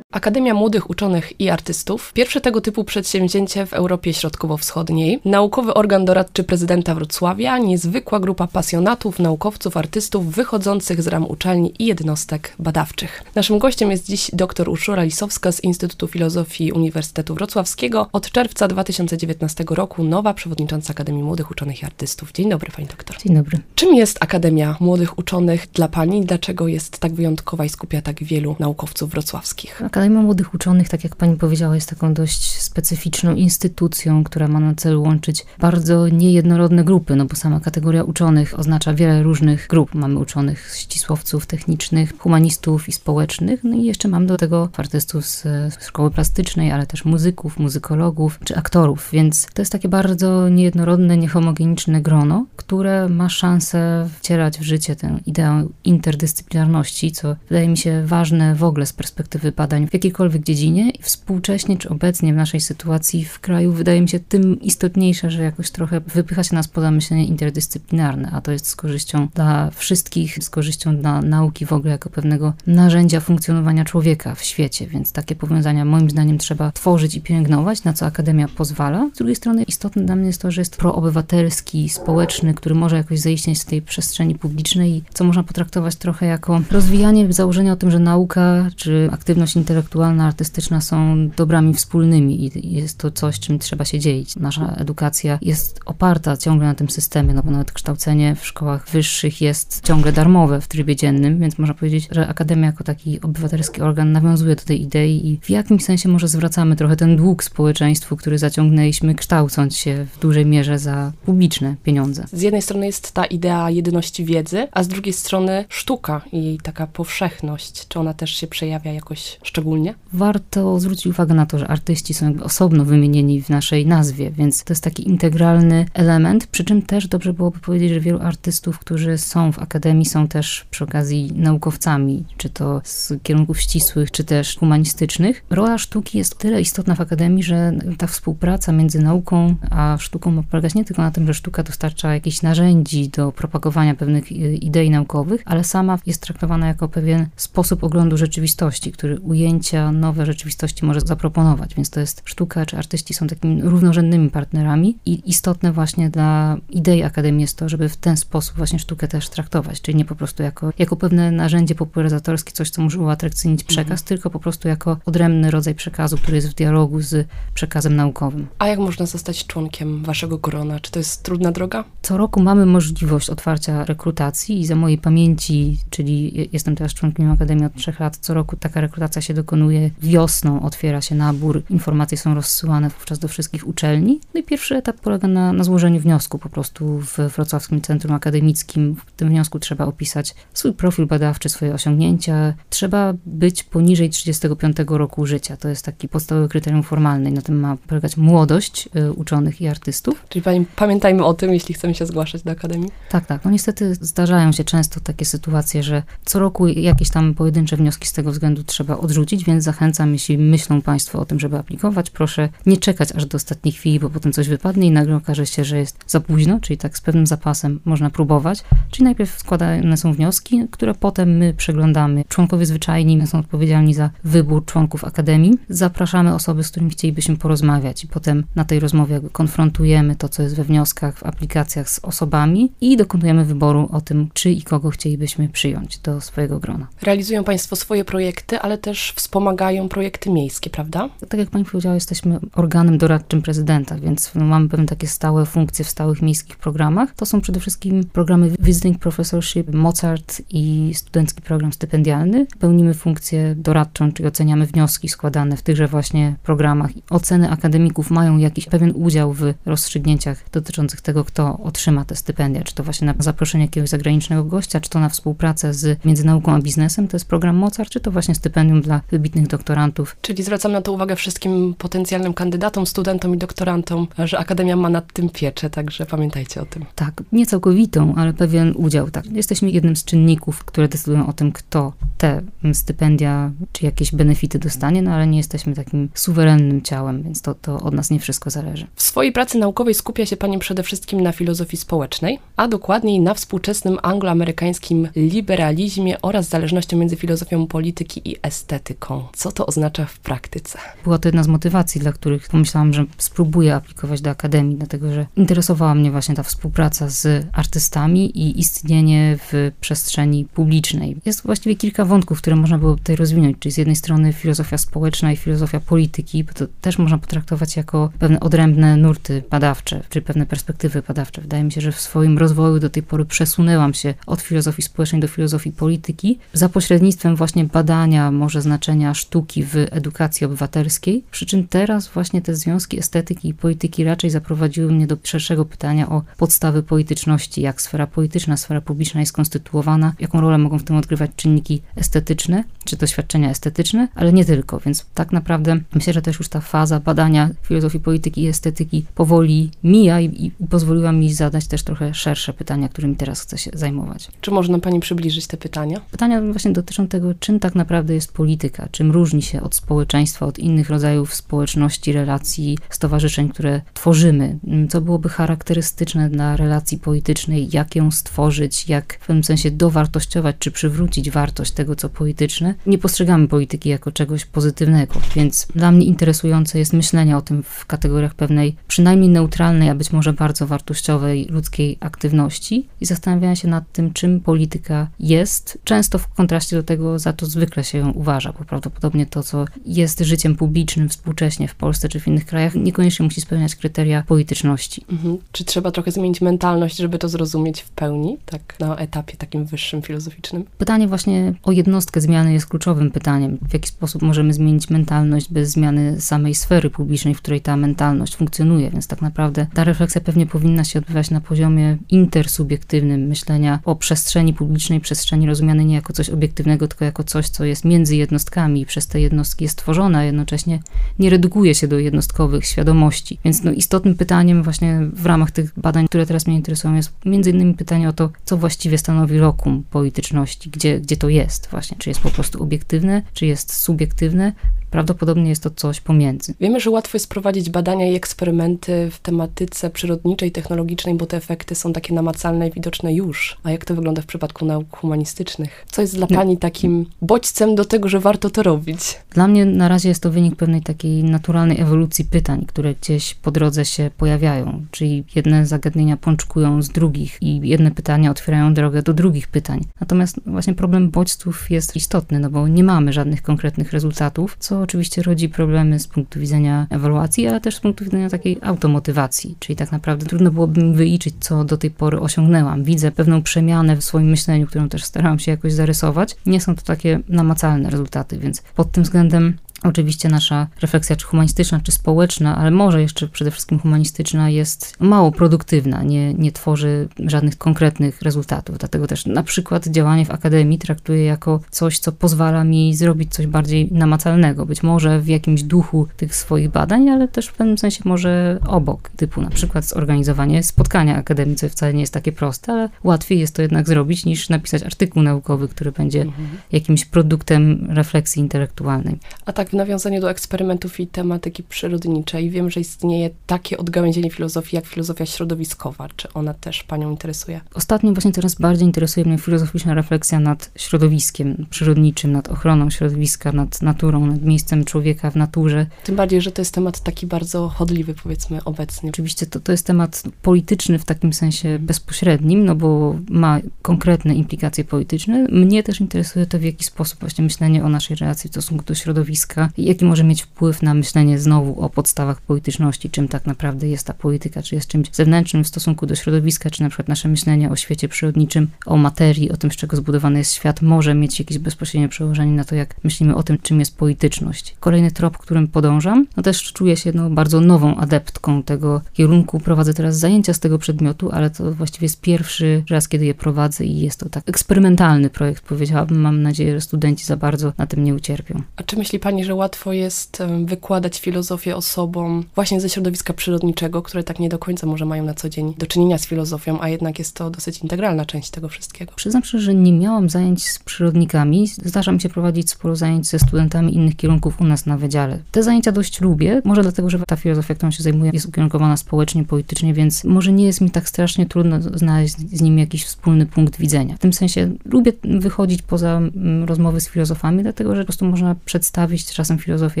Akademia 0.18 0.54
Młodych 0.54 0.90
Uczonych 0.90 1.40
i 1.40 1.50
Artystów, 1.50 2.12
pierwsze 2.12 2.40
tego 2.40 2.60
typu 2.60 2.84
przedsięwzięcie 2.84 3.66
w 3.66 3.72
Europie 3.72 4.14
Środkowo-Wschodniej, 4.14 5.20
naukowy 5.24 5.74
organ 5.74 6.04
doradczy 6.04 6.44
prezydenta 6.44 6.94
Wrocławia, 6.94 7.58
niezwykła 7.58 8.20
grupa 8.20 8.46
pasjonatów, 8.46 9.18
naukowców, 9.18 9.76
artystów 9.76 10.34
wychodzących 10.34 11.02
z 11.02 11.06
ram 11.06 11.30
uczelni 11.30 11.72
i 11.78 11.86
jednostek 11.86 12.54
badawczych. 12.58 13.22
Naszym 13.34 13.58
gościem 13.58 13.90
jest 13.90 14.06
dziś 14.06 14.30
dr 14.32 14.68
Urszula 14.68 15.02
Lisowska 15.02 15.52
z 15.52 15.64
Instytutu 15.64 16.08
Filozofii 16.08 16.72
Uniwersytetu 16.72 17.34
Wrocławskiego. 17.34 18.08
Od 18.12 18.30
czerwca 18.30 18.68
2019 18.68 19.64
roku 19.70 20.04
nowa 20.04 20.34
przewodnicząca 20.34 20.90
Akademii 20.90 21.22
Młodych 21.22 21.50
Uczonych 21.50 21.82
i 21.82 21.86
Artystów. 21.86 22.32
Dzień 22.32 22.50
dobry, 22.50 22.70
pani 22.76 22.88
doktor. 22.88 23.16
Dzień 23.18 23.36
dobry. 23.36 23.58
Czym 23.74 23.94
jest 23.94 24.18
Akademia 24.20 24.76
Młodych 24.80 25.18
Uczonych 25.18 25.66
dla 25.74 25.88
pani? 25.88 26.24
Dlaczego 26.26 26.68
jest 26.68 26.98
tak 26.98 27.14
wyjątkowa 27.14 27.64
i 27.64 27.68
skupia 27.68 28.02
tak 28.02 28.24
wielu 28.24 28.56
naukowców 28.58 29.10
wrocławskich? 29.10 29.82
Akademia 29.82 30.07
Młodych 30.10 30.54
Uczonych, 30.54 30.88
tak 30.88 31.04
jak 31.04 31.16
pani 31.16 31.36
powiedziała, 31.36 31.74
jest 31.74 31.90
taką 31.90 32.14
dość 32.14 32.62
specyficzną 32.62 33.34
instytucją, 33.34 34.24
która 34.24 34.48
ma 34.48 34.60
na 34.60 34.74
celu 34.74 35.02
łączyć 35.02 35.46
bardzo 35.58 36.08
niejednorodne 36.08 36.84
grupy, 36.84 37.16
no 37.16 37.24
bo 37.24 37.36
sama 37.36 37.60
kategoria 37.60 38.04
uczonych 38.04 38.58
oznacza 38.58 38.94
wiele 38.94 39.22
różnych 39.22 39.66
grup. 39.66 39.94
Mamy 39.94 40.18
uczonych 40.18 40.74
ścisłowców 40.76 41.46
technicznych, 41.46 42.18
humanistów 42.18 42.88
i 42.88 42.92
społecznych, 42.92 43.64
no 43.64 43.76
i 43.76 43.84
jeszcze 43.84 44.08
mam 44.08 44.26
do 44.26 44.36
tego 44.36 44.68
artystów 44.76 45.26
z 45.26 45.44
szkoły 45.84 46.10
plastycznej, 46.10 46.72
ale 46.72 46.86
też 46.86 47.04
muzyków, 47.04 47.58
muzykologów 47.58 48.38
czy 48.44 48.56
aktorów, 48.56 49.08
więc 49.12 49.46
to 49.54 49.62
jest 49.62 49.72
takie 49.72 49.88
bardzo 49.88 50.48
niejednorodne, 50.48 51.16
niehomogeniczne 51.16 52.02
grono, 52.02 52.46
które 52.56 53.08
ma 53.08 53.28
szansę 53.28 54.08
wcierać 54.18 54.58
w 54.58 54.62
życie 54.62 54.96
tę 54.96 55.18
ideę 55.26 55.68
interdyscyplinarności, 55.84 57.12
co 57.12 57.36
wydaje 57.48 57.68
mi 57.68 57.76
się 57.76 58.06
ważne 58.06 58.54
w 58.54 58.64
ogóle 58.64 58.86
z 58.86 58.92
perspektywy 58.92 59.52
badań 59.52 59.88
jakiejkolwiek 59.98 60.44
dziedzinie 60.44 60.90
i 60.90 61.02
współcześnie 61.02 61.76
czy 61.76 61.88
obecnie 61.88 62.32
w 62.32 62.36
naszej 62.36 62.60
sytuacji 62.60 63.24
w 63.24 63.40
kraju 63.40 63.72
wydaje 63.72 64.00
mi 64.00 64.08
się 64.08 64.20
tym 64.20 64.60
istotniejsze, 64.60 65.30
że 65.30 65.42
jakoś 65.42 65.70
trochę 65.70 66.00
wypycha 66.00 66.44
się 66.44 66.54
nas 66.54 66.68
poza 66.68 66.90
myślenie 66.90 67.26
interdyscyplinarne, 67.26 68.30
a 68.32 68.40
to 68.40 68.52
jest 68.52 68.66
z 68.66 68.76
korzyścią 68.76 69.28
dla 69.34 69.70
wszystkich, 69.70 70.44
z 70.44 70.50
korzyścią 70.50 70.96
dla 70.96 71.22
nauki 71.22 71.66
w 71.66 71.72
ogóle 71.72 71.90
jako 71.90 72.10
pewnego 72.10 72.52
narzędzia 72.66 73.20
funkcjonowania 73.20 73.84
człowieka 73.84 74.34
w 74.34 74.44
świecie, 74.44 74.86
więc 74.86 75.12
takie 75.12 75.34
powiązania 75.34 75.84
moim 75.84 76.10
zdaniem 76.10 76.38
trzeba 76.38 76.72
tworzyć 76.72 77.14
i 77.14 77.20
pielęgnować, 77.20 77.84
na 77.84 77.92
co 77.92 78.06
Akademia 78.06 78.48
pozwala. 78.48 79.10
Z 79.14 79.18
drugiej 79.18 79.36
strony 79.36 79.62
istotne 79.62 80.02
dla 80.02 80.16
mnie 80.16 80.26
jest 80.26 80.42
to, 80.42 80.50
że 80.50 80.60
jest 80.60 80.76
proobywatelski, 80.76 81.88
społeczny, 81.88 82.54
który 82.54 82.74
może 82.74 82.96
jakoś 82.96 83.20
zaistnieć 83.20 83.60
z 83.60 83.64
tej 83.64 83.82
przestrzeni 83.82 84.34
publicznej, 84.34 85.02
co 85.14 85.24
można 85.24 85.42
potraktować 85.42 85.96
trochę 85.96 86.26
jako 86.26 86.60
rozwijanie 86.70 87.32
założenia 87.32 87.72
o 87.72 87.76
tym, 87.76 87.90
że 87.90 87.98
nauka 87.98 88.68
czy 88.76 89.08
aktywność 89.12 89.56
intelektualna 89.56 89.87
intelektualna, 89.88 90.26
artystyczna 90.26 90.80
są 90.80 91.28
dobrami 91.36 91.74
wspólnymi 91.74 92.44
i 92.44 92.74
jest 92.74 92.98
to 92.98 93.10
coś, 93.10 93.40
czym 93.40 93.58
trzeba 93.58 93.84
się 93.84 93.98
dzielić. 93.98 94.36
Nasza 94.36 94.74
edukacja 94.76 95.38
jest 95.42 95.80
oparta 95.86 96.36
ciągle 96.36 96.66
na 96.66 96.74
tym 96.74 96.90
systemie, 96.90 97.34
no 97.34 97.42
bo 97.42 97.50
nawet 97.50 97.72
kształcenie 97.72 98.34
w 98.34 98.46
szkołach 98.46 98.88
wyższych 98.88 99.40
jest 99.40 99.80
ciągle 99.84 100.12
darmowe 100.12 100.60
w 100.60 100.68
trybie 100.68 100.96
dziennym, 100.96 101.38
więc 101.38 101.58
można 101.58 101.74
powiedzieć, 101.74 102.08
że 102.10 102.28
Akademia 102.28 102.66
jako 102.66 102.84
taki 102.84 103.20
obywatelski 103.20 103.80
organ 103.80 104.12
nawiązuje 104.12 104.56
do 104.56 104.62
tej 104.62 104.82
idei 104.82 105.28
i 105.28 105.38
w 105.42 105.50
jakimś 105.50 105.84
sensie 105.84 106.08
może 106.08 106.28
zwracamy 106.28 106.76
trochę 106.76 106.96
ten 106.96 107.16
dług 107.16 107.44
społeczeństwu, 107.44 108.16
który 108.16 108.38
zaciągnęliśmy 108.38 109.14
kształcąc 109.14 109.76
się 109.76 110.06
w 110.12 110.18
dużej 110.18 110.46
mierze 110.46 110.78
za 110.78 111.12
publiczne 111.24 111.76
pieniądze. 111.82 112.24
Z 112.32 112.42
jednej 112.42 112.62
strony 112.62 112.86
jest 112.86 113.12
ta 113.12 113.24
idea 113.24 113.70
jedności 113.70 114.24
wiedzy, 114.24 114.68
a 114.72 114.82
z 114.82 114.88
drugiej 114.88 115.12
strony 115.12 115.64
sztuka 115.68 116.20
i 116.32 116.44
jej 116.44 116.58
taka 116.58 116.86
powszechność. 116.86 117.88
Czy 117.88 117.98
ona 117.98 118.14
też 118.14 118.30
się 118.30 118.46
przejawia 118.46 118.92
jakoś 118.92 119.38
szczególnie? 119.42 119.77
Warto 120.12 120.80
zwrócić 120.80 121.06
uwagę 121.06 121.34
na 121.34 121.46
to, 121.46 121.58
że 121.58 121.68
artyści 121.68 122.14
są 122.14 122.26
jakby 122.26 122.44
osobno 122.44 122.84
wymienieni 122.84 123.42
w 123.42 123.48
naszej 123.48 123.86
nazwie, 123.86 124.30
więc 124.30 124.64
to 124.64 124.72
jest 124.72 124.84
taki 124.84 125.08
integralny 125.08 125.86
element, 125.94 126.46
przy 126.46 126.64
czym 126.64 126.82
też 126.82 127.08
dobrze 127.08 127.32
byłoby 127.32 127.58
powiedzieć, 127.58 127.92
że 127.92 128.00
wielu 128.00 128.20
artystów, 128.20 128.78
którzy 128.78 129.18
są 129.18 129.52
w 129.52 129.58
akademii, 129.58 130.06
są 130.06 130.28
też 130.28 130.66
przy 130.70 130.84
okazji 130.84 131.32
naukowcami, 131.34 132.24
czy 132.36 132.50
to 132.50 132.80
z 132.84 133.12
kierunków 133.22 133.60
ścisłych, 133.60 134.10
czy 134.10 134.24
też 134.24 134.56
humanistycznych. 134.56 135.44
Rola 135.50 135.78
sztuki 135.78 136.18
jest 136.18 136.38
tyle 136.38 136.60
istotna 136.60 136.94
w 136.94 137.00
akademii, 137.00 137.42
że 137.42 137.72
ta 137.98 138.06
współpraca 138.06 138.72
między 138.72 138.98
nauką 139.02 139.54
a 139.70 139.96
sztuką 140.00 140.30
ma 140.30 140.42
polegać 140.42 140.74
nie 140.74 140.84
tylko 140.84 141.02
na 141.02 141.10
tym, 141.10 141.26
że 141.26 141.34
sztuka 141.34 141.62
dostarcza 141.62 142.14
jakichś 142.14 142.42
narzędzi 142.42 143.08
do 143.08 143.32
propagowania 143.32 143.94
pewnych 143.94 144.32
idei 144.62 144.90
naukowych, 144.90 145.42
ale 145.44 145.64
sama 145.64 145.98
jest 146.06 146.22
traktowana 146.22 146.66
jako 146.66 146.88
pewien 146.88 147.26
sposób 147.36 147.84
oglądu 147.84 148.16
rzeczywistości, 148.16 148.92
który 148.92 149.20
ujęcie 149.20 149.67
nowe 149.92 150.26
rzeczywistości 150.26 150.84
może 150.84 151.00
zaproponować, 151.00 151.74
więc 151.74 151.90
to 151.90 152.00
jest 152.00 152.22
sztuka, 152.24 152.66
czy 152.66 152.78
artyści 152.78 153.14
są 153.14 153.26
takimi 153.26 153.62
równorzędnymi 153.62 154.30
partnerami 154.30 154.98
i 155.06 155.22
istotne 155.30 155.72
właśnie 155.72 156.10
dla 156.10 156.56
idei 156.70 157.02
Akademii 157.02 157.40
jest 157.40 157.58
to, 157.58 157.68
żeby 157.68 157.88
w 157.88 157.96
ten 157.96 158.16
sposób 158.16 158.56
właśnie 158.56 158.78
sztukę 158.78 159.08
też 159.08 159.28
traktować, 159.28 159.80
czyli 159.80 159.98
nie 159.98 160.04
po 160.04 160.14
prostu 160.14 160.42
jako, 160.42 160.72
jako 160.78 160.96
pewne 160.96 161.30
narzędzie 161.30 161.74
popularyzatorskie, 161.74 162.52
coś, 162.52 162.70
co 162.70 162.82
może 162.82 162.98
uatrakcyjnić 162.98 163.60
mhm. 163.60 163.68
przekaz, 163.68 164.00
mhm. 164.00 164.08
tylko 164.08 164.30
po 164.30 164.40
prostu 164.40 164.68
jako 164.68 164.96
odrębny 165.06 165.50
rodzaj 165.50 165.74
przekazu, 165.74 166.16
który 166.16 166.36
jest 166.36 166.48
w 166.48 166.54
dialogu 166.54 167.00
z 167.00 167.28
przekazem 167.54 167.96
naukowym. 167.96 168.46
A 168.58 168.66
jak 168.66 168.78
można 168.78 169.06
zostać 169.06 169.46
członkiem 169.46 170.02
waszego 170.02 170.38
grona? 170.38 170.80
Czy 170.80 170.90
to 170.90 170.98
jest 170.98 171.22
trudna 171.22 171.52
droga? 171.52 171.84
Co 172.02 172.16
roku 172.16 172.42
mamy 172.42 172.66
możliwość 172.66 173.30
otwarcia 173.30 173.84
rekrutacji 173.84 174.60
i 174.60 174.66
za 174.66 174.76
mojej 174.76 174.98
pamięci, 174.98 175.78
czyli 175.90 176.48
jestem 176.52 176.76
teraz 176.76 176.94
członkiem 176.94 177.30
Akademii 177.30 177.64
od 177.64 177.74
trzech 177.74 178.00
lat, 178.00 178.16
co 178.16 178.34
roku 178.34 178.56
taka 178.56 178.80
rekrutacja 178.80 179.22
się 179.22 179.34
dokonuje 179.34 179.57
dokonuje 179.58 179.90
wiosną, 180.00 180.62
otwiera 180.62 181.00
się 181.00 181.14
nabór, 181.14 181.62
informacje 181.70 182.18
są 182.18 182.34
rozsyłane 182.34 182.88
wówczas 182.88 183.18
do 183.18 183.28
wszystkich 183.28 183.68
uczelni. 183.68 184.20
No 184.34 184.40
i 184.40 184.42
pierwszy 184.42 184.76
etap 184.76 184.96
polega 185.00 185.28
na, 185.28 185.52
na 185.52 185.64
złożeniu 185.64 186.00
wniosku 186.00 186.38
po 186.38 186.48
prostu 186.48 187.00
w 187.00 187.18
Wrocławskim 187.18 187.80
Centrum 187.80 188.14
Akademickim. 188.14 188.96
W 189.06 189.12
tym 189.12 189.28
wniosku 189.28 189.58
trzeba 189.58 189.84
opisać 189.84 190.34
swój 190.54 190.72
profil 190.72 191.06
badawczy, 191.06 191.48
swoje 191.48 191.74
osiągnięcia. 191.74 192.54
Trzeba 192.70 193.14
być 193.26 193.62
poniżej 193.62 194.10
35 194.10 194.76
roku 194.88 195.26
życia. 195.26 195.56
To 195.56 195.68
jest 195.68 195.84
taki 195.84 196.08
podstawowy 196.08 196.48
kryterium 196.48 196.82
formalny. 196.82 197.30
Na 197.30 197.42
tym 197.42 197.60
ma 197.60 197.76
polegać 197.76 198.16
młodość 198.16 198.88
y, 198.96 199.12
uczonych 199.12 199.60
i 199.60 199.68
artystów. 199.68 200.24
Czyli 200.28 200.42
pani, 200.42 200.66
pamiętajmy 200.76 201.24
o 201.24 201.34
tym, 201.34 201.52
jeśli 201.52 201.74
chcemy 201.74 201.94
się 201.94 202.06
zgłaszać 202.06 202.42
do 202.42 202.50
Akademii? 202.50 202.90
Tak, 203.10 203.26
tak. 203.26 203.44
No 203.44 203.50
niestety 203.50 203.94
zdarzają 203.94 204.52
się 204.52 204.64
często 204.64 205.00
takie 205.00 205.24
sytuacje, 205.24 205.82
że 205.82 206.02
co 206.24 206.38
roku 206.38 206.68
jakieś 206.68 207.10
tam 207.10 207.34
pojedyncze 207.34 207.76
wnioski 207.76 208.08
z 208.08 208.12
tego 208.12 208.32
względu 208.32 208.64
trzeba 208.64 208.98
odrzucić, 208.98 209.46
więc 209.48 209.64
zachęcam, 209.64 210.12
jeśli 210.12 210.38
myślą 210.38 210.82
Państwo 210.82 211.20
o 211.20 211.24
tym, 211.24 211.40
żeby 211.40 211.58
aplikować, 211.58 212.10
proszę 212.10 212.48
nie 212.66 212.76
czekać 212.76 213.12
aż 213.12 213.26
do 213.26 213.36
ostatniej 213.36 213.72
chwili, 213.72 214.00
bo 214.00 214.10
potem 214.10 214.32
coś 214.32 214.48
wypadnie 214.48 214.86
i 214.86 214.90
nagle 214.90 215.16
okaże 215.16 215.46
się, 215.46 215.64
że 215.64 215.78
jest 215.78 215.98
za 216.06 216.20
późno, 216.20 216.60
czyli 216.60 216.78
tak 216.78 216.98
z 216.98 217.00
pewnym 217.00 217.26
zapasem 217.26 217.80
można 217.84 218.10
próbować. 218.10 218.64
Czyli 218.90 219.04
najpierw 219.04 219.38
składane 219.38 219.96
są 219.96 220.12
wnioski, 220.12 220.68
które 220.70 220.94
potem 220.94 221.36
my 221.36 221.54
przeglądamy. 221.54 222.24
Członkowie 222.28 222.66
zwyczajni 222.66 223.26
są 223.26 223.38
odpowiedzialni 223.38 223.94
za 223.94 224.10
wybór 224.24 224.64
członków 224.64 225.04
Akademii. 225.04 225.58
Zapraszamy 225.68 226.34
osoby, 226.34 226.64
z 226.64 226.70
którymi 226.70 226.90
chcielibyśmy 226.90 227.36
porozmawiać 227.36 228.04
i 228.04 228.08
potem 228.08 228.44
na 228.54 228.64
tej 228.64 228.80
rozmowie 228.80 229.20
konfrontujemy 229.32 230.16
to, 230.16 230.28
co 230.28 230.42
jest 230.42 230.56
we 230.56 230.64
wnioskach, 230.64 231.18
w 231.18 231.26
aplikacjach 231.26 231.90
z 231.90 231.98
osobami 231.98 232.72
i 232.80 232.96
dokonujemy 232.96 233.44
wyboru 233.44 233.88
o 233.92 234.00
tym, 234.00 234.28
czy 234.34 234.50
i 234.50 234.62
kogo 234.62 234.90
chcielibyśmy 234.90 235.48
przyjąć 235.48 235.98
do 235.98 236.20
swojego 236.20 236.60
grona. 236.60 236.86
Realizują 237.02 237.44
Państwo 237.44 237.76
swoje 237.76 238.04
projekty, 238.04 238.60
ale 238.60 238.78
też 238.78 239.12
wspomagają 239.16 239.37
wspomagają 239.38 239.88
projekty 239.88 240.30
miejskie, 240.30 240.70
prawda? 240.70 241.08
Tak 241.28 241.40
jak 241.40 241.50
pani 241.50 241.64
powiedziała, 241.64 241.94
jesteśmy 241.94 242.38
organem 242.54 242.98
doradczym 242.98 243.42
prezydenta, 243.42 243.98
więc 243.98 244.34
mamy 244.34 244.68
pewne 244.68 244.86
takie 244.86 245.06
stałe 245.06 245.46
funkcje 245.46 245.84
w 245.84 245.88
stałych 245.88 246.22
miejskich 246.22 246.56
programach. 246.56 247.14
To 247.14 247.26
są 247.26 247.40
przede 247.40 247.60
wszystkim 247.60 248.04
programy 248.04 248.50
Visiting 248.60 248.98
Professorship, 248.98 249.74
Mozart 249.74 250.42
i 250.50 250.92
studencki 250.94 251.42
program 251.42 251.72
stypendialny. 251.72 252.46
Pełnimy 252.58 252.94
funkcję 252.94 253.54
doradczą, 253.54 254.12
czyli 254.12 254.28
oceniamy 254.28 254.66
wnioski 254.66 255.08
składane 255.08 255.56
w 255.56 255.62
tychże 255.62 255.86
właśnie 255.86 256.36
programach. 256.42 256.90
Oceny 257.10 257.50
akademików 257.50 258.10
mają 258.10 258.36
jakiś 258.36 258.66
pewien 258.66 258.92
udział 258.94 259.32
w 259.32 259.54
rozstrzygnięciach 259.66 260.44
dotyczących 260.52 261.00
tego, 261.00 261.24
kto 261.24 261.58
otrzyma 261.58 262.04
te 262.04 262.16
stypendia, 262.16 262.62
czy 262.62 262.74
to 262.74 262.84
właśnie 262.84 263.06
na 263.06 263.14
zaproszenie 263.18 263.64
jakiegoś 263.64 263.90
zagranicznego 263.90 264.44
gościa, 264.44 264.80
czy 264.80 264.90
to 264.90 265.00
na 265.00 265.08
współpracę 265.08 265.74
z 265.74 266.04
między 266.04 266.26
nauką 266.26 266.54
a 266.54 266.58
biznesem, 266.60 267.08
to 267.08 267.16
jest 267.16 267.28
program 267.28 267.56
Mozart, 267.56 267.90
czy 267.90 268.00
to 268.00 268.10
właśnie 268.10 268.34
stypendium 268.34 268.82
dla 268.82 269.00
wybitnych 269.18 269.46
doktorantów. 269.46 270.16
Czyli 270.20 270.42
zwracam 270.42 270.72
na 270.72 270.82
to 270.82 270.92
uwagę 270.92 271.16
wszystkim 271.16 271.74
potencjalnym 271.78 272.34
kandydatom, 272.34 272.86
studentom 272.86 273.34
i 273.34 273.38
doktorantom, 273.38 274.06
że 274.18 274.38
Akademia 274.38 274.76
ma 274.76 274.90
nad 274.90 275.12
tym 275.12 275.30
pieczę, 275.30 275.70
także 275.70 276.06
pamiętajcie 276.06 276.60
o 276.60 276.66
tym. 276.66 276.84
Tak, 276.94 277.22
nie 277.32 277.46
całkowitą, 277.46 278.14
ale 278.16 278.32
pewien 278.32 278.74
udział. 278.76 279.10
Tak. 279.10 279.26
Jesteśmy 279.26 279.70
jednym 279.70 279.96
z 279.96 280.04
czynników, 280.04 280.64
które 280.64 280.88
decydują 280.88 281.26
o 281.26 281.32
tym, 281.32 281.52
kto 281.52 281.92
te 282.18 282.42
stypendia 282.72 283.50
czy 283.72 283.84
jakieś 283.84 284.12
benefity 284.12 284.58
dostanie, 284.58 285.02
no 285.02 285.10
ale 285.10 285.26
nie 285.26 285.38
jesteśmy 285.38 285.74
takim 285.74 286.08
suwerennym 286.14 286.82
ciałem, 286.82 287.22
więc 287.22 287.42
to, 287.42 287.54
to 287.54 287.80
od 287.80 287.94
nas 287.94 288.10
nie 288.10 288.20
wszystko 288.20 288.50
zależy. 288.50 288.86
W 288.94 289.02
swojej 289.02 289.32
pracy 289.32 289.58
naukowej 289.58 289.94
skupia 289.94 290.26
się 290.26 290.36
Pani 290.36 290.58
przede 290.58 290.82
wszystkim 290.82 291.20
na 291.20 291.32
filozofii 291.32 291.76
społecznej, 291.76 292.38
a 292.56 292.68
dokładniej 292.68 293.20
na 293.20 293.34
współczesnym 293.34 293.98
angloamerykańskim 294.02 295.08
liberalizmie 295.16 296.22
oraz 296.22 296.48
zależnością 296.48 296.96
między 296.96 297.16
filozofią 297.16 297.66
polityki 297.66 298.30
i 298.30 298.36
estetyką. 298.42 299.07
Co 299.32 299.52
to 299.52 299.66
oznacza 299.66 300.06
w 300.06 300.18
praktyce? 300.18 300.78
Była 301.04 301.18
to 301.18 301.28
jedna 301.28 301.42
z 301.42 301.48
motywacji, 301.48 302.00
dla 302.00 302.12
których 302.12 302.48
pomyślałam, 302.48 302.92
że 302.92 303.04
spróbuję 303.18 303.74
aplikować 303.74 304.20
do 304.20 304.30
akademii, 304.30 304.76
dlatego 304.76 305.12
że 305.12 305.26
interesowała 305.36 305.94
mnie 305.94 306.10
właśnie 306.10 306.34
ta 306.34 306.42
współpraca 306.42 307.08
z 307.08 307.46
artystami 307.52 308.38
i 308.38 308.60
istnienie 308.60 309.38
w 309.38 309.72
przestrzeni 309.80 310.44
publicznej. 310.44 311.16
Jest 311.26 311.42
właściwie 311.42 311.76
kilka 311.76 312.04
wątków, 312.04 312.38
które 312.38 312.56
można 312.56 312.78
było 312.78 312.96
tutaj 312.96 313.16
rozwinąć, 313.16 313.56
czyli 313.58 313.72
z 313.72 313.76
jednej 313.78 313.96
strony 313.96 314.32
filozofia 314.32 314.78
społeczna 314.78 315.32
i 315.32 315.36
filozofia 315.36 315.80
polityki, 315.80 316.44
bo 316.44 316.52
to 316.52 316.66
też 316.80 316.98
można 316.98 317.18
potraktować 317.18 317.76
jako 317.76 318.10
pewne 318.18 318.40
odrębne 318.40 318.96
nurty 318.96 319.42
badawcze, 319.50 320.02
czy 320.08 320.22
pewne 320.22 320.46
perspektywy 320.46 321.02
badawcze. 321.08 321.42
Wydaje 321.42 321.64
mi 321.64 321.72
się, 321.72 321.80
że 321.80 321.92
w 321.92 322.00
swoim 322.00 322.38
rozwoju 322.38 322.78
do 322.78 322.90
tej 322.90 323.02
pory 323.02 323.24
przesunęłam 323.24 323.94
się 323.94 324.14
od 324.26 324.40
filozofii 324.40 324.82
społecznej 324.82 325.20
do 325.20 325.28
filozofii 325.28 325.72
polityki 325.72 326.38
za 326.52 326.68
pośrednictwem 326.68 327.36
właśnie 327.36 327.64
badania 327.64 328.30
może 328.30 328.62
znaczenia 328.62 328.97
sztuki 329.14 329.64
w 329.64 329.74
edukacji 329.90 330.46
obywatelskiej, 330.46 331.24
przy 331.30 331.46
czym 331.46 331.68
teraz 331.68 332.08
właśnie 332.08 332.42
te 332.42 332.54
związki 332.54 332.98
estetyki 332.98 333.48
i 333.48 333.54
polityki 333.54 334.04
raczej 334.04 334.30
zaprowadziły 334.30 334.92
mnie 334.92 335.06
do 335.06 335.16
szerszego 335.22 335.64
pytania 335.64 336.08
o 336.08 336.22
podstawy 336.36 336.82
polityczności, 336.82 337.60
jak 337.60 337.82
sfera 337.82 338.06
polityczna, 338.06 338.56
sfera 338.56 338.80
publiczna 338.80 339.20
jest 339.20 339.32
konstytuowana, 339.32 340.12
jaką 340.20 340.40
rolę 340.40 340.58
mogą 340.58 340.78
w 340.78 340.84
tym 340.84 340.96
odgrywać 340.96 341.30
czynniki 341.36 341.82
estetyczne, 341.96 342.64
czy 342.84 342.96
doświadczenia 342.96 343.50
estetyczne, 343.50 344.08
ale 344.14 344.32
nie 344.32 344.44
tylko, 344.44 344.80
więc 344.80 345.06
tak 345.14 345.32
naprawdę 345.32 345.80
myślę, 345.94 346.12
że 346.12 346.22
też 346.22 346.38
już 346.38 346.48
ta 346.48 346.60
faza 346.60 347.00
badania 347.00 347.50
filozofii 347.62 348.00
polityki 348.00 348.42
i 348.42 348.48
estetyki 348.48 349.04
powoli 349.14 349.70
mija 349.84 350.20
i, 350.20 350.44
i 350.44 350.66
pozwoliła 350.66 351.12
mi 351.12 351.34
zadać 351.34 351.66
też 351.66 351.82
trochę 351.82 352.14
szersze 352.14 352.52
pytania, 352.52 352.88
którymi 352.88 353.16
teraz 353.16 353.40
chcę 353.40 353.58
się 353.58 353.70
zajmować. 353.74 354.28
Czy 354.40 354.50
można 354.50 354.78
Pani 354.78 355.00
przybliżyć 355.00 355.46
te 355.46 355.56
pytania? 355.56 356.00
Pytania 356.10 356.42
właśnie 356.42 356.72
dotyczą 356.72 357.08
tego, 357.08 357.34
czym 357.34 357.60
tak 357.60 357.74
naprawdę 357.74 358.14
jest 358.14 358.32
polityka, 358.32 358.87
czym 358.90 359.10
różni 359.10 359.42
się 359.42 359.62
od 359.62 359.74
społeczeństwa, 359.74 360.46
od 360.46 360.58
innych 360.58 360.90
rodzajów 360.90 361.34
społeczności, 361.34 362.12
relacji, 362.12 362.78
stowarzyszeń, 362.90 363.48
które 363.48 363.80
tworzymy, 363.94 364.58
co 364.90 365.00
byłoby 365.00 365.28
charakterystyczne 365.28 366.30
dla 366.30 366.56
relacji 366.56 366.98
politycznej, 366.98 367.68
jak 367.72 367.96
ją 367.96 368.10
stworzyć, 368.10 368.88
jak 368.88 369.18
w 369.20 369.26
pewnym 369.26 369.44
sensie 369.44 369.70
dowartościować, 369.70 370.56
czy 370.58 370.70
przywrócić 370.70 371.30
wartość 371.30 371.70
tego, 371.72 371.96
co 371.96 372.08
polityczne. 372.08 372.74
Nie 372.86 372.98
postrzegamy 372.98 373.48
polityki 373.48 373.88
jako 373.88 374.12
czegoś 374.12 374.44
pozytywnego, 374.44 375.14
więc 375.36 375.66
dla 375.74 375.92
mnie 375.92 376.06
interesujące 376.06 376.78
jest 376.78 376.92
myślenie 376.92 377.36
o 377.36 377.42
tym 377.42 377.62
w 377.62 377.86
kategoriach 377.86 378.34
pewnej 378.34 378.76
przynajmniej 378.88 379.30
neutralnej, 379.30 379.88
a 379.88 379.94
być 379.94 380.12
może 380.12 380.32
bardzo 380.32 380.66
wartościowej 380.66 381.46
ludzkiej 381.50 381.96
aktywności 382.00 382.88
i 383.00 383.06
zastanawiania 383.06 383.56
się 383.56 383.68
nad 383.68 383.92
tym, 383.92 384.12
czym 384.12 384.40
polityka 384.40 385.08
jest, 385.20 385.78
często 385.84 386.18
w 386.18 386.28
kontraście 386.28 386.76
do 386.76 386.82
tego, 386.82 387.18
za 387.18 387.32
to 387.32 387.46
zwykle 387.46 387.84
się 387.84 387.98
ją 387.98 388.10
uważa, 388.10 388.52
bo 388.52 388.64
prawdopodobnie 388.80 389.26
to, 389.26 389.42
co 389.42 389.64
jest 389.86 390.20
życiem 390.20 390.56
publicznym 390.56 391.08
współcześnie 391.08 391.68
w 391.68 391.74
Polsce 391.74 392.08
czy 392.08 392.20
w 392.20 392.28
innych 392.28 392.46
krajach, 392.46 392.74
niekoniecznie 392.74 393.24
musi 393.24 393.40
spełniać 393.40 393.76
kryteria 393.76 394.22
polityczności. 394.26 395.04
Mhm. 395.10 395.38
Czy 395.52 395.64
trzeba 395.64 395.90
trochę 395.90 396.12
zmienić 396.12 396.40
mentalność, 396.40 396.96
żeby 396.96 397.18
to 397.18 397.28
zrozumieć 397.28 397.80
w 397.80 397.90
pełni, 397.90 398.36
tak 398.46 398.80
na 398.80 398.96
etapie 398.96 399.36
takim 399.36 399.64
wyższym, 399.64 400.02
filozoficznym? 400.02 400.64
Pytanie 400.78 401.08
właśnie 401.08 401.54
o 401.62 401.72
jednostkę 401.72 402.20
zmiany 402.20 402.52
jest 402.52 402.66
kluczowym 402.66 403.10
pytaniem. 403.10 403.58
W 403.68 403.72
jaki 403.72 403.88
sposób 403.88 404.22
możemy 404.22 404.52
zmienić 404.52 404.90
mentalność 404.90 405.52
bez 405.52 405.70
zmiany 405.70 406.20
samej 406.20 406.54
sfery 406.54 406.90
publicznej, 406.90 407.34
w 407.34 407.38
której 407.38 407.60
ta 407.60 407.76
mentalność 407.76 408.36
funkcjonuje, 408.36 408.90
więc 408.90 409.06
tak 409.06 409.22
naprawdę 409.22 409.66
ta 409.74 409.84
refleksja 409.84 410.20
pewnie 410.20 410.46
powinna 410.46 410.84
się 410.84 410.98
odbywać 410.98 411.30
na 411.30 411.40
poziomie 411.40 411.96
intersubiektywnym 412.10 413.20
myślenia 413.20 413.80
o 413.84 413.96
przestrzeni 413.96 414.54
publicznej, 414.54 415.00
przestrzeni 415.00 415.46
rozumianej 415.46 415.86
nie 415.86 415.94
jako 415.94 416.12
coś 416.12 416.30
obiektywnego, 416.30 416.88
tylko 416.88 417.04
jako 417.04 417.24
coś, 417.24 417.48
co 417.48 417.64
jest 417.64 417.84
między 417.84 418.16
jednostkami 418.16 418.67
i 418.76 418.86
przez 418.86 419.06
te 419.06 419.20
jednostki 419.20 419.64
jest 419.64 419.78
tworzone, 419.78 420.18
a 420.18 420.24
jednocześnie 420.24 420.80
nie 421.18 421.30
redukuje 421.30 421.74
się 421.74 421.88
do 421.88 421.98
jednostkowych 421.98 422.66
świadomości. 422.66 423.38
Więc 423.44 423.62
no, 423.64 423.72
istotnym 423.72 424.14
pytaniem 424.14 424.62
właśnie 424.62 425.00
w 425.12 425.26
ramach 425.26 425.50
tych 425.50 425.72
badań, 425.76 426.08
które 426.08 426.26
teraz 426.26 426.46
mnie 426.46 426.56
interesują, 426.56 426.94
jest 426.94 427.12
między 427.24 427.50
innymi 427.50 427.74
pytanie 427.74 428.08
o 428.08 428.12
to, 428.12 428.30
co 428.44 428.56
właściwie 428.56 428.98
stanowi 428.98 429.38
lokum 429.38 429.84
polityczności, 429.90 430.70
gdzie, 430.70 431.00
gdzie 431.00 431.16
to 431.16 431.28
jest 431.28 431.68
właśnie, 431.70 431.96
czy 431.96 432.10
jest 432.10 432.20
po 432.20 432.30
prostu 432.30 432.62
obiektywne, 432.62 433.22
czy 433.32 433.46
jest 433.46 433.74
subiektywne, 433.76 434.52
Prawdopodobnie 434.90 435.50
jest 435.50 435.62
to 435.62 435.70
coś 435.70 436.00
pomiędzy. 436.00 436.54
Wiemy, 436.60 436.80
że 436.80 436.90
łatwo 436.90 437.16
jest 437.16 437.28
prowadzić 437.28 437.70
badania 437.70 438.06
i 438.06 438.14
eksperymenty 438.14 439.10
w 439.10 439.18
tematyce 439.18 439.90
przyrodniczej, 439.90 440.52
technologicznej, 440.52 441.14
bo 441.14 441.26
te 441.26 441.36
efekty 441.36 441.74
są 441.74 441.92
takie 441.92 442.14
namacalne 442.14 442.68
i 442.68 442.72
widoczne 442.72 443.14
już. 443.14 443.56
A 443.62 443.70
jak 443.70 443.84
to 443.84 443.94
wygląda 443.94 444.22
w 444.22 444.26
przypadku 444.26 444.64
nauk 444.64 444.96
humanistycznych? 444.96 445.86
Co 445.90 446.02
jest 446.02 446.16
dla 446.16 446.26
no. 446.30 446.36
Pani 446.36 446.58
takim 446.58 447.06
bodźcem 447.22 447.74
do 447.74 447.84
tego, 447.84 448.08
że 448.08 448.20
warto 448.20 448.50
to 448.50 448.62
robić? 448.62 449.00
Dla 449.30 449.48
mnie 449.48 449.64
na 449.64 449.88
razie 449.88 450.08
jest 450.08 450.22
to 450.22 450.30
wynik 450.30 450.56
pewnej 450.56 450.82
takiej 450.82 451.24
naturalnej 451.24 451.80
ewolucji 451.80 452.24
pytań, 452.24 452.64
które 452.66 452.94
gdzieś 452.94 453.34
po 453.34 453.50
drodze 453.50 453.84
się 453.84 454.10
pojawiają. 454.16 454.82
Czyli 454.90 455.24
jedne 455.34 455.66
zagadnienia 455.66 456.16
pączkują 456.16 456.82
z 456.82 456.88
drugich 456.88 457.38
i 457.40 457.68
jedne 457.68 457.90
pytania 457.90 458.30
otwierają 458.30 458.74
drogę 458.74 459.02
do 459.02 459.14
drugich 459.14 459.48
pytań. 459.48 459.84
Natomiast 460.00 460.40
właśnie 460.46 460.74
problem 460.74 461.10
bodźców 461.10 461.70
jest 461.70 461.96
istotny, 461.96 462.38
no 462.38 462.50
bo 462.50 462.68
nie 462.68 462.84
mamy 462.84 463.12
żadnych 463.12 463.42
konkretnych 463.42 463.92
rezultatów, 463.92 464.56
co 464.60 464.77
oczywiście 464.80 465.22
rodzi 465.22 465.48
problemy 465.48 465.98
z 465.98 466.08
punktu 466.08 466.40
widzenia 466.40 466.86
ewaluacji, 466.90 467.46
ale 467.46 467.60
też 467.60 467.76
z 467.76 467.80
punktu 467.80 468.04
widzenia 468.04 468.30
takiej 468.30 468.58
automotywacji, 468.62 469.56
czyli 469.58 469.76
tak 469.76 469.92
naprawdę 469.92 470.26
trudno 470.26 470.50
byłoby 470.50 470.84
mi 470.84 470.94
wyliczyć, 470.94 471.34
co 471.40 471.64
do 471.64 471.76
tej 471.76 471.90
pory 471.90 472.20
osiągnęłam. 472.20 472.84
Widzę 472.84 473.10
pewną 473.10 473.42
przemianę 473.42 473.96
w 473.96 474.04
swoim 474.04 474.26
myśleniu, 474.30 474.66
którą 474.66 474.88
też 474.88 475.04
starałam 475.04 475.38
się 475.38 475.50
jakoś 475.50 475.72
zarysować. 475.72 476.36
Nie 476.46 476.60
są 476.60 476.76
to 476.76 476.82
takie 476.82 477.20
namacalne 477.28 477.90
rezultaty, 477.90 478.38
więc 478.38 478.62
pod 478.62 478.92
tym 478.92 479.02
względem 479.02 479.56
Oczywiście 479.82 480.28
nasza 480.28 480.66
refleksja, 480.80 481.16
czy 481.16 481.26
humanistyczna, 481.26 481.80
czy 481.80 481.92
społeczna, 481.92 482.56
ale 482.56 482.70
może 482.70 483.02
jeszcze 483.02 483.28
przede 483.28 483.50
wszystkim 483.50 483.78
humanistyczna, 483.78 484.50
jest 484.50 484.96
mało 485.00 485.32
produktywna, 485.32 486.02
nie, 486.02 486.34
nie 486.34 486.52
tworzy 486.52 487.08
żadnych 487.26 487.58
konkretnych 487.58 488.22
rezultatów. 488.22 488.78
Dlatego 488.78 489.06
też 489.06 489.26
na 489.26 489.42
przykład 489.42 489.86
działanie 489.86 490.24
w 490.24 490.30
akademii 490.30 490.78
traktuję 490.78 491.24
jako 491.24 491.60
coś, 491.70 491.98
co 491.98 492.12
pozwala 492.12 492.64
mi 492.64 492.94
zrobić 492.94 493.34
coś 493.34 493.46
bardziej 493.46 493.88
namacalnego. 493.92 494.66
Być 494.66 494.82
może 494.82 495.20
w 495.20 495.28
jakimś 495.28 495.62
duchu 495.62 496.08
tych 496.16 496.36
swoich 496.36 496.68
badań, 496.68 497.08
ale 497.08 497.28
też 497.28 497.46
w 497.46 497.52
pewnym 497.52 497.78
sensie 497.78 498.02
może 498.04 498.58
obok, 498.66 499.08
typu 499.08 499.40
na 499.40 499.50
przykład 499.50 499.84
zorganizowanie 499.84 500.62
spotkania 500.62 501.16
akademii, 501.16 501.56
co 501.56 501.68
wcale 501.68 501.94
nie 501.94 502.00
jest 502.00 502.14
takie 502.14 502.32
proste, 502.32 502.72
ale 502.72 502.88
łatwiej 503.04 503.38
jest 503.38 503.54
to 503.54 503.62
jednak 503.62 503.88
zrobić 503.88 504.24
niż 504.24 504.48
napisać 504.48 504.82
artykuł 504.82 505.22
naukowy, 505.22 505.68
który 505.68 505.92
będzie 505.92 506.22
mhm. 506.22 506.48
jakimś 506.72 507.04
produktem 507.04 507.86
refleksji 507.88 508.42
intelektualnej. 508.42 509.18
A 509.46 509.52
tak 509.52 509.67
w 509.68 509.72
nawiązaniu 509.72 510.20
do 510.20 510.30
eksperymentów 510.30 511.00
i 511.00 511.06
tematyki 511.06 511.62
przyrodniczej 511.62 512.50
wiem, 512.50 512.70
że 512.70 512.80
istnieje 512.80 513.30
takie 513.46 513.78
odgałęzienie 513.78 514.30
filozofii 514.30 514.76
jak 514.76 514.86
filozofia 514.86 515.26
środowiskowa. 515.26 516.08
Czy 516.16 516.32
ona 516.32 516.54
też 516.54 516.82
Panią 516.82 517.10
interesuje? 517.10 517.60
Ostatnio 517.74 518.12
właśnie 518.12 518.32
teraz 518.32 518.54
bardziej 518.54 518.86
interesuje 518.86 519.26
mnie 519.26 519.38
filozoficzna 519.38 519.94
refleksja 519.94 520.40
nad 520.40 520.70
środowiskiem 520.76 521.66
przyrodniczym, 521.70 522.32
nad 522.32 522.48
ochroną 522.48 522.90
środowiska, 522.90 523.52
nad 523.52 523.82
naturą, 523.82 524.26
nad 524.26 524.42
miejscem 524.42 524.84
człowieka 524.84 525.30
w 525.30 525.36
naturze. 525.36 525.86
Tym 526.04 526.16
bardziej, 526.16 526.40
że 526.40 526.52
to 526.52 526.60
jest 526.60 526.74
temat 526.74 527.00
taki 527.00 527.26
bardzo 527.26 527.68
chodliwy, 527.68 528.14
powiedzmy, 528.22 528.64
obecnie. 528.64 529.10
Oczywiście 529.10 529.46
to, 529.46 529.60
to 529.60 529.72
jest 529.72 529.86
temat 529.86 530.22
polityczny 530.42 530.98
w 530.98 531.04
takim 531.04 531.32
sensie 531.32 531.78
bezpośrednim, 531.78 532.64
no 532.64 532.74
bo 532.74 533.16
ma 533.30 533.60
konkretne 533.82 534.34
implikacje 534.34 534.84
polityczne. 534.84 535.46
Mnie 535.52 535.82
też 535.82 536.00
interesuje 536.00 536.46
to, 536.46 536.58
w 536.58 536.62
jaki 536.62 536.84
sposób 536.84 537.20
właśnie 537.20 537.44
myślenie 537.44 537.84
o 537.84 537.88
naszej 537.88 538.16
relacji 538.16 538.48
w 538.48 538.52
stosunku 538.52 538.84
do 538.84 538.94
środowiska 538.94 539.57
środowiska 539.58 539.82
i 539.82 539.84
jaki 539.84 540.04
może 540.04 540.24
mieć 540.24 540.42
wpływ 540.42 540.82
na 540.82 540.94
myślenie 540.94 541.38
znowu 541.38 541.80
o 541.80 541.90
podstawach 541.90 542.40
polityczności, 542.40 543.10
czym 543.10 543.28
tak 543.28 543.46
naprawdę 543.46 543.88
jest 543.88 544.06
ta 544.06 544.14
polityka, 544.14 544.62
czy 544.62 544.74
jest 544.74 544.88
czymś 544.88 545.08
zewnętrznym 545.12 545.64
w 545.64 545.68
stosunku 545.68 546.06
do 546.06 546.14
środowiska, 546.14 546.70
czy 546.70 546.82
na 546.82 546.88
przykład 546.88 547.08
nasze 547.08 547.28
myślenie 547.28 547.70
o 547.70 547.76
świecie 547.76 548.08
przyrodniczym, 548.08 548.68
o 548.86 548.96
materii, 548.96 549.50
o 549.50 549.56
tym, 549.56 549.70
z 549.70 549.76
czego 549.76 549.96
zbudowany 549.96 550.38
jest 550.38 550.54
świat, 550.54 550.82
może 550.82 551.14
mieć 551.14 551.38
jakieś 551.38 551.58
bezpośrednie 551.58 552.08
przełożenie 552.08 552.52
na 552.52 552.64
to, 552.64 552.74
jak 552.74 552.94
myślimy 553.04 553.34
o 553.34 553.42
tym, 553.42 553.58
czym 553.62 553.80
jest 553.80 553.96
polityczność. 553.96 554.76
Kolejny 554.80 555.10
trop, 555.10 555.38
którym 555.38 555.68
podążam, 555.68 556.26
no 556.36 556.42
też 556.42 556.72
czuję 556.72 556.96
się 556.96 557.12
no, 557.14 557.30
bardzo 557.30 557.60
nową 557.60 557.96
adeptką 557.96 558.62
tego 558.62 559.00
kierunku. 559.12 559.60
Prowadzę 559.60 559.94
teraz 559.94 560.18
zajęcia 560.18 560.54
z 560.54 560.60
tego 560.60 560.78
przedmiotu, 560.78 561.30
ale 561.32 561.50
to 561.50 561.72
właściwie 561.74 562.04
jest 562.04 562.20
pierwszy 562.20 562.84
raz, 562.90 563.08
kiedy 563.08 563.26
je 563.26 563.34
prowadzę 563.34 563.84
i 563.84 564.00
jest 564.00 564.20
to 564.20 564.28
tak 564.28 564.48
eksperymentalny 564.48 565.30
projekt, 565.30 565.64
powiedziałabym. 565.64 566.20
Mam 566.20 566.42
nadzieję, 566.42 566.74
że 566.74 566.80
studenci 566.80 567.24
za 567.24 567.36
bardzo 567.36 567.72
na 567.78 567.86
tym 567.86 568.04
nie 568.04 568.14
ucierpią. 568.14 568.62
A 568.76 568.82
czy 568.82 568.96
myśli 568.96 569.18
Pani, 569.18 569.44
że 569.44 569.47
łatwo 569.54 569.92
jest 569.92 570.42
wykładać 570.64 571.20
filozofię 571.20 571.76
osobom 571.76 572.44
właśnie 572.54 572.80
ze 572.80 572.88
środowiska 572.88 573.32
przyrodniczego, 573.32 574.02
które 574.02 574.24
tak 574.24 574.38
nie 574.38 574.48
do 574.48 574.58
końca 574.58 574.86
może 574.86 575.04
mają 575.04 575.24
na 575.24 575.34
co 575.34 575.48
dzień 575.48 575.74
do 575.78 575.86
czynienia 575.86 576.18
z 576.18 576.26
filozofią, 576.26 576.80
a 576.80 576.88
jednak 576.88 577.18
jest 577.18 577.34
to 577.34 577.50
dosyć 577.50 577.78
integralna 577.78 578.24
część 578.24 578.50
tego 578.50 578.68
wszystkiego? 578.68 579.12
Przyznam 579.16 579.44
się, 579.44 579.58
że 579.58 579.74
nie 579.74 579.92
miałam 579.92 580.30
zajęć 580.30 580.70
z 580.70 580.78
przyrodnikami. 580.78 581.66
Zdarza 581.66 582.12
mi 582.12 582.20
się 582.20 582.28
prowadzić 582.28 582.70
sporo 582.70 582.96
zajęć 582.96 583.26
ze 583.26 583.38
studentami 583.38 583.94
innych 583.94 584.16
kierunków 584.16 584.60
u 584.60 584.64
nas 584.64 584.86
na 584.86 584.98
wydziale. 584.98 585.38
Te 585.52 585.62
zajęcia 585.62 585.92
dość 585.92 586.20
lubię, 586.20 586.62
może 586.64 586.82
dlatego, 586.82 587.10
że 587.10 587.18
ta 587.18 587.36
filozofia, 587.36 587.74
którą 587.74 587.90
się 587.90 588.02
zajmuję, 588.02 588.30
jest 588.34 588.48
ukierunkowana 588.48 588.96
społecznie, 588.96 589.44
politycznie, 589.44 589.94
więc 589.94 590.24
może 590.24 590.52
nie 590.52 590.64
jest 590.64 590.80
mi 590.80 590.90
tak 590.90 591.08
strasznie 591.08 591.46
trudno 591.46 591.82
znaleźć 591.82 592.36
z 592.36 592.60
nim 592.60 592.78
jakiś 592.78 593.04
wspólny 593.04 593.46
punkt 593.46 593.78
widzenia. 593.78 594.14
W 594.16 594.18
tym 594.18 594.32
sensie 594.32 594.70
lubię 594.84 595.12
wychodzić 595.24 595.82
poza 595.82 596.16
mm, 596.16 596.64
rozmowy 596.64 597.00
z 597.00 597.08
filozofami, 597.08 597.62
dlatego 597.62 597.96
że 597.96 598.02
po 598.02 598.06
prostu 598.06 598.24
można 598.24 598.56
przedstawić 598.64 599.24
czasem 599.38 599.58
filozofię 599.58 600.00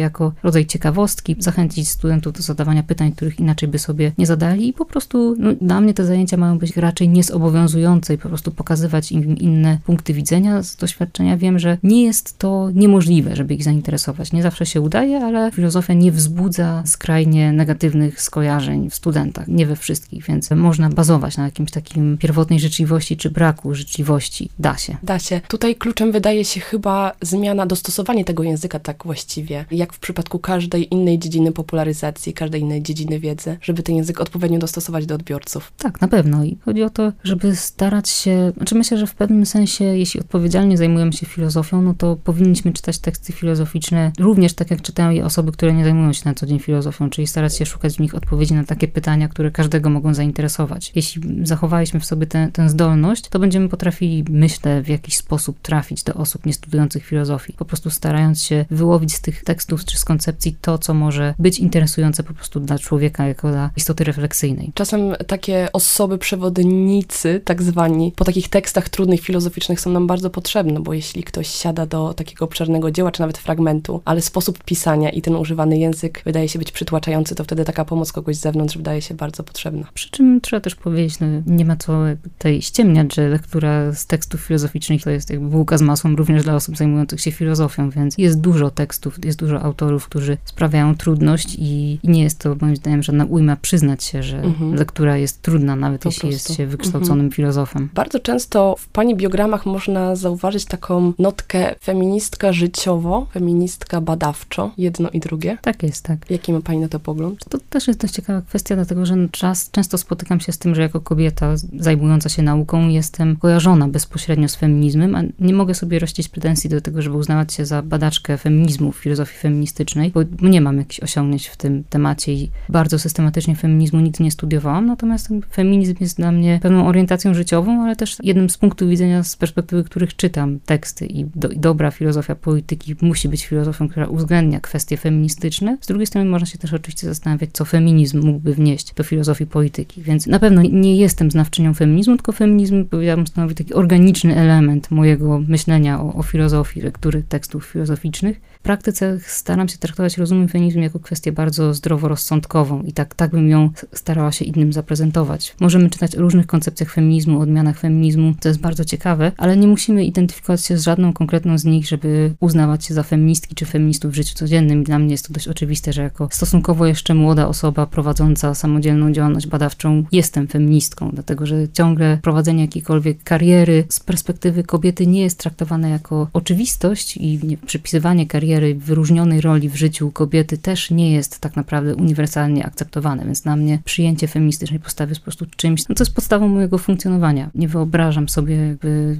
jako 0.00 0.32
rodzaj 0.42 0.66
ciekawostki, 0.66 1.36
zachęcić 1.38 1.88
studentów 1.88 2.32
do 2.32 2.42
zadawania 2.42 2.82
pytań, 2.82 3.12
których 3.12 3.40
inaczej 3.40 3.68
by 3.68 3.78
sobie 3.78 4.12
nie 4.18 4.26
zadali 4.26 4.68
i 4.68 4.72
po 4.72 4.84
prostu 4.84 5.36
no, 5.38 5.52
dla 5.60 5.80
mnie 5.80 5.94
te 5.94 6.04
zajęcia 6.04 6.36
mają 6.36 6.58
być 6.58 6.76
raczej 6.76 7.08
niezobowiązujące 7.08 8.14
i 8.14 8.18
po 8.18 8.28
prostu 8.28 8.50
pokazywać 8.50 9.12
im 9.12 9.36
inne 9.36 9.78
punkty 9.84 10.14
widzenia. 10.14 10.62
Z 10.62 10.76
doświadczenia 10.76 11.36
wiem, 11.36 11.58
że 11.58 11.78
nie 11.82 12.04
jest 12.04 12.38
to 12.38 12.70
niemożliwe, 12.74 13.36
żeby 13.36 13.54
ich 13.54 13.64
zainteresować. 13.64 14.32
Nie 14.32 14.42
zawsze 14.42 14.66
się 14.66 14.80
udaje, 14.80 15.24
ale 15.24 15.50
filozofia 15.52 15.94
nie 15.94 16.12
wzbudza 16.12 16.82
skrajnie 16.86 17.52
negatywnych 17.52 18.22
skojarzeń 18.22 18.90
w 18.90 18.94
studentach. 18.94 19.48
Nie 19.48 19.66
we 19.66 19.76
wszystkich, 19.76 20.24
więc 20.24 20.50
można 20.50 20.90
bazować 20.90 21.36
na 21.36 21.44
jakimś 21.44 21.70
takim 21.70 22.18
pierwotnej 22.18 22.60
życzliwości 22.60 23.16
czy 23.16 23.30
braku 23.30 23.74
życzliwości. 23.74 24.50
Da 24.58 24.76
się. 24.76 24.96
Da 25.02 25.18
się. 25.18 25.40
Tutaj 25.48 25.76
kluczem 25.76 26.12
wydaje 26.12 26.44
się 26.44 26.60
chyba 26.60 27.12
zmiana, 27.22 27.66
dostosowanie 27.66 28.24
tego 28.24 28.42
języka 28.42 28.78
tak 28.78 29.04
właściwie, 29.04 29.27
jak 29.70 29.92
w 29.92 29.98
przypadku 29.98 30.38
każdej 30.38 30.94
innej 30.94 31.18
dziedziny 31.18 31.52
popularyzacji, 31.52 32.32
każdej 32.32 32.60
innej 32.60 32.82
dziedziny 32.82 33.20
wiedzy, 33.20 33.56
żeby 33.60 33.82
ten 33.82 33.96
język 33.96 34.20
odpowiednio 34.20 34.58
dostosować 34.58 35.06
do 35.06 35.14
odbiorców. 35.14 35.72
Tak, 35.78 36.00
na 36.00 36.08
pewno. 36.08 36.44
I 36.44 36.58
chodzi 36.64 36.82
o 36.82 36.90
to, 36.90 37.12
żeby 37.24 37.56
starać 37.56 38.08
się, 38.08 38.52
znaczy 38.56 38.74
myślę, 38.74 38.98
że 38.98 39.06
w 39.06 39.14
pewnym 39.14 39.46
sensie, 39.46 39.84
jeśli 39.84 40.20
odpowiedzialnie 40.20 40.76
zajmujemy 40.76 41.12
się 41.12 41.26
filozofią, 41.26 41.82
no 41.82 41.94
to 41.94 42.16
powinniśmy 42.16 42.72
czytać 42.72 42.98
teksty 42.98 43.32
filozoficzne 43.32 44.12
również 44.18 44.54
tak, 44.54 44.70
jak 44.70 44.82
czytają 44.82 45.10
je 45.10 45.24
osoby, 45.24 45.52
które 45.52 45.72
nie 45.72 45.84
zajmują 45.84 46.12
się 46.12 46.22
na 46.24 46.34
co 46.34 46.46
dzień 46.46 46.58
filozofią, 46.58 47.10
czyli 47.10 47.26
starać 47.26 47.56
się 47.56 47.66
szukać 47.66 47.96
w 47.96 48.00
nich 48.00 48.14
odpowiedzi 48.14 48.54
na 48.54 48.64
takie 48.64 48.88
pytania, 48.88 49.28
które 49.28 49.50
każdego 49.50 49.90
mogą 49.90 50.14
zainteresować. 50.14 50.92
Jeśli 50.94 51.46
zachowaliśmy 51.46 52.00
w 52.00 52.04
sobie 52.04 52.26
tę, 52.26 52.68
zdolność, 52.68 53.28
to 53.28 53.38
będziemy 53.38 53.68
potrafili, 53.68 54.24
myślę, 54.30 54.82
w 54.82 54.88
jakiś 54.88 55.16
sposób 55.16 55.60
trafić 55.62 56.02
do 56.02 56.14
osób 56.14 56.46
niestudiujących 56.46 57.04
filozofii, 57.04 57.52
po 57.52 57.64
prostu 57.64 57.90
starając 57.90 58.42
się 58.42 58.64
wyłowić 58.70 59.17
z 59.18 59.20
tych 59.20 59.44
tekstów 59.44 59.84
czy 59.84 59.98
z 59.98 60.04
koncepcji 60.04 60.56
to, 60.60 60.78
co 60.78 60.94
może 60.94 61.34
być 61.38 61.58
interesujące 61.58 62.22
po 62.22 62.34
prostu 62.34 62.60
dla 62.60 62.78
człowieka 62.78 63.26
jako 63.26 63.50
dla 63.50 63.70
istoty 63.76 64.04
refleksyjnej. 64.04 64.72
Czasem 64.74 65.14
takie 65.26 65.68
osoby 65.72 66.18
przewodnicy, 66.18 67.40
tak 67.44 67.62
zwani, 67.62 68.12
po 68.16 68.24
takich 68.24 68.48
tekstach 68.48 68.88
trudnych, 68.88 69.20
filozoficznych 69.20 69.80
są 69.80 69.90
nam 69.90 70.06
bardzo 70.06 70.30
potrzebne, 70.30 70.80
bo 70.80 70.92
jeśli 70.92 71.22
ktoś 71.22 71.48
siada 71.48 71.86
do 71.86 72.14
takiego 72.14 72.44
obszernego 72.44 72.90
dzieła, 72.90 73.10
czy 73.12 73.20
nawet 73.20 73.38
fragmentu, 73.38 74.02
ale 74.04 74.20
sposób 74.20 74.64
pisania 74.64 75.10
i 75.10 75.22
ten 75.22 75.36
używany 75.36 75.78
język 75.78 76.22
wydaje 76.24 76.48
się 76.48 76.58
być 76.58 76.72
przytłaczający, 76.72 77.34
to 77.34 77.44
wtedy 77.44 77.64
taka 77.64 77.84
pomoc 77.84 78.12
kogoś 78.12 78.36
z 78.36 78.40
zewnątrz 78.40 78.76
wydaje 78.76 79.02
się 79.02 79.14
bardzo 79.14 79.42
potrzebna. 79.42 79.86
Przy 79.94 80.10
czym 80.10 80.40
trzeba 80.40 80.60
też 80.60 80.74
powiedzieć, 80.74 81.20
no, 81.20 81.26
nie 81.46 81.64
ma 81.64 81.76
co 81.76 81.92
tutaj 82.22 82.62
ściemniać, 82.62 83.14
że 83.14 83.28
lektura 83.28 83.92
z 83.92 84.06
tekstów 84.06 84.40
filozoficznych 84.40 85.02
to 85.02 85.10
jest 85.10 85.30
jakby 85.30 85.48
bułka 85.48 85.78
z 85.78 85.82
masłem 85.82 86.16
również 86.16 86.42
dla 86.44 86.54
osób 86.54 86.76
zajmujących 86.76 87.20
się 87.20 87.32
filozofią, 87.32 87.90
więc 87.90 88.18
jest 88.18 88.40
dużo 88.40 88.70
tekstów, 88.70 89.07
jest 89.24 89.38
dużo 89.38 89.62
autorów, 89.62 90.06
którzy 90.06 90.36
sprawiają 90.44 90.96
trudność 90.96 91.54
i, 91.54 91.98
i 92.02 92.08
nie 92.08 92.22
jest 92.22 92.38
to 92.38 92.56
moim 92.60 92.76
zdaniem 92.76 93.02
żadna 93.02 93.24
ujma 93.24 93.56
przyznać 93.56 94.04
się, 94.04 94.22
że 94.22 94.38
mhm. 94.42 94.74
lektura 94.74 95.16
jest 95.16 95.42
trudna, 95.42 95.76
nawet 95.76 96.02
po 96.02 96.08
jeśli 96.08 96.20
prostu. 96.20 96.48
jest 96.48 96.56
się 96.56 96.66
wykształconym 96.66 97.12
mhm. 97.12 97.30
filozofem. 97.30 97.88
Bardzo 97.94 98.20
często 98.20 98.74
w 98.78 98.88
pani 98.88 99.16
biogramach 99.16 99.66
można 99.66 100.16
zauważyć 100.16 100.64
taką 100.64 101.12
notkę 101.18 101.74
feministka 101.84 102.52
życiowo, 102.52 103.26
feministka 103.32 104.00
badawczo, 104.00 104.70
jedno 104.78 105.10
i 105.10 105.20
drugie. 105.20 105.58
Tak 105.62 105.82
jest, 105.82 106.04
tak. 106.04 106.30
Jaki 106.30 106.52
ma 106.52 106.60
pani 106.60 106.78
na 106.78 106.88
to 106.88 107.00
pogląd? 107.00 107.44
To 107.48 107.58
też 107.70 107.88
jest 107.88 108.00
dość 108.00 108.14
ciekawa 108.14 108.42
kwestia, 108.42 108.74
dlatego 108.74 109.06
że 109.06 109.28
czas, 109.30 109.70
często 109.70 109.98
spotykam 109.98 110.40
się 110.40 110.52
z 110.52 110.58
tym, 110.58 110.74
że 110.74 110.82
jako 110.82 111.00
kobieta 111.00 111.54
zajmująca 111.78 112.28
się 112.28 112.42
nauką 112.42 112.88
jestem 112.88 113.36
kojarzona 113.36 113.88
bezpośrednio 113.88 114.48
z 114.48 114.56
feminizmem, 114.56 115.14
a 115.14 115.22
nie 115.40 115.54
mogę 115.54 115.74
sobie 115.74 115.98
rościć 115.98 116.28
pretensji 116.28 116.70
do 116.70 116.80
tego, 116.80 117.02
żeby 117.02 117.16
uznawać 117.16 117.52
się 117.52 117.66
za 117.66 117.82
badaczkę 117.82 118.38
feminizmu 118.38 118.87
w 118.92 118.96
filozofii 118.96 119.38
feministycznej, 119.38 120.10
bo 120.10 120.20
nie 120.42 120.60
mam 120.60 120.78
jakichś 120.78 121.00
osiągnięć 121.00 121.46
w 121.46 121.56
tym 121.56 121.84
temacie 121.84 122.32
i 122.32 122.50
bardzo 122.68 122.98
systematycznie 122.98 123.56
feminizmu 123.56 124.00
nigdy 124.00 124.24
nie 124.24 124.30
studiowałam, 124.30 124.86
natomiast 124.86 125.28
feminizm 125.52 125.94
jest 126.00 126.16
dla 126.16 126.32
mnie 126.32 126.58
pewną 126.62 126.86
orientacją 126.86 127.34
życiową, 127.34 127.82
ale 127.82 127.96
też 127.96 128.16
jednym 128.22 128.50
z 128.50 128.58
punktów 128.58 128.88
widzenia 128.88 129.22
z 129.22 129.36
perspektywy 129.36 129.84
których 129.84 130.16
czytam 130.16 130.58
teksty 130.66 131.06
i, 131.06 131.24
do, 131.34 131.48
i 131.48 131.58
dobra 131.58 131.90
filozofia 131.90 132.34
polityki 132.34 132.96
musi 133.00 133.28
być 133.28 133.46
filozofią, 133.46 133.88
która 133.88 134.06
uwzględnia 134.06 134.60
kwestie 134.60 134.96
feministyczne. 134.96 135.78
Z 135.80 135.86
drugiej 135.86 136.06
strony 136.06 136.30
można 136.30 136.46
się 136.46 136.58
też 136.58 136.72
oczywiście 136.72 137.06
zastanawiać, 137.06 137.50
co 137.52 137.64
feminizm 137.64 138.26
mógłby 138.26 138.54
wnieść 138.54 138.94
do 138.94 139.02
filozofii 139.02 139.46
polityki, 139.46 140.02
więc 140.02 140.26
na 140.26 140.38
pewno 140.38 140.62
nie 140.62 140.96
jestem 140.96 141.30
znawczynią 141.30 141.74
feminizmu, 141.74 142.16
tylko 142.16 142.32
feminizm, 142.32 142.84
powiedziałabym, 142.84 143.26
stanowi 143.26 143.54
taki 143.54 143.74
organiczny 143.74 144.36
element 144.36 144.90
mojego 144.90 145.42
myślenia 145.48 146.00
o, 146.00 146.14
o 146.14 146.22
filozofii, 146.22 146.80
lektury 146.80 147.22
tekstów 147.28 147.66
filozoficznych. 147.66 148.40
Praktyce 148.68 149.18
staram 149.26 149.68
się 149.68 149.78
traktować 149.78 150.18
rozumem 150.18 150.48
feminizmu 150.48 150.82
jako 150.82 151.00
kwestię 151.00 151.32
bardzo 151.32 151.74
zdroworozsądkową 151.74 152.82
i 152.82 152.92
tak, 152.92 153.14
tak 153.14 153.30
bym 153.30 153.48
ją 153.48 153.70
starała 153.94 154.32
się 154.32 154.44
innym 154.44 154.72
zaprezentować. 154.72 155.54
Możemy 155.60 155.90
czytać 155.90 156.16
o 156.16 156.20
różnych 156.20 156.46
koncepcjach 156.46 156.92
feminizmu, 156.92 157.40
odmianach 157.40 157.78
feminizmu, 157.78 158.34
to 158.40 158.48
jest 158.48 158.60
bardzo 158.60 158.84
ciekawe, 158.84 159.32
ale 159.36 159.56
nie 159.56 159.66
musimy 159.66 160.04
identyfikować 160.04 160.64
się 160.64 160.78
z 160.78 160.82
żadną 160.82 161.12
konkretną 161.12 161.58
z 161.58 161.64
nich, 161.64 161.86
żeby 161.86 162.34
uznawać 162.40 162.84
się 162.84 162.94
za 162.94 163.02
feministki 163.02 163.54
czy 163.54 163.66
feministów 163.66 164.12
w 164.12 164.14
życiu 164.14 164.34
codziennym. 164.34 164.84
Dla 164.84 164.98
mnie 164.98 165.10
jest 165.10 165.26
to 165.26 165.32
dość 165.32 165.48
oczywiste, 165.48 165.92
że 165.92 166.02
jako 166.02 166.28
stosunkowo 166.32 166.86
jeszcze 166.86 167.14
młoda 167.14 167.48
osoba 167.48 167.86
prowadząca 167.86 168.54
samodzielną 168.54 169.12
działalność 169.12 169.46
badawczą 169.46 170.04
jestem 170.12 170.46
feministką, 170.46 171.10
dlatego 171.12 171.46
że 171.46 171.68
ciągle 171.68 172.18
prowadzenie 172.22 172.62
jakiejkolwiek 172.62 173.22
kariery 173.22 173.84
z 173.88 174.00
perspektywy 174.00 174.62
kobiety 174.62 175.06
nie 175.06 175.22
jest 175.22 175.38
traktowane 175.38 175.90
jako 175.90 176.28
oczywistość 176.32 177.16
i 177.16 177.40
nie, 177.42 177.56
przypisywanie 177.56 178.26
kariery 178.26 178.57
wyróżnionej 178.78 179.40
roli 179.40 179.68
w 179.68 179.76
życiu 179.76 180.10
kobiety 180.10 180.58
też 180.58 180.90
nie 180.90 181.12
jest 181.12 181.40
tak 181.40 181.56
naprawdę 181.56 181.96
uniwersalnie 181.96 182.66
akceptowane, 182.66 183.24
więc 183.24 183.40
dla 183.40 183.56
mnie 183.56 183.78
przyjęcie 183.84 184.28
feministycznej 184.28 184.80
postawy 184.80 185.10
jest 185.10 185.20
po 185.20 185.24
prostu 185.24 185.46
czymś, 185.56 185.88
no 185.88 185.94
co 185.94 186.04
jest 186.04 186.14
podstawą 186.14 186.48
mojego 186.48 186.78
funkcjonowania. 186.78 187.50
Nie 187.54 187.68
wyobrażam 187.68 188.28
sobie 188.28 188.76